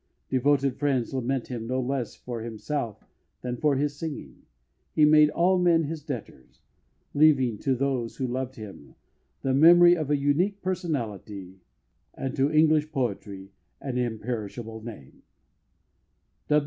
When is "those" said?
7.75-8.15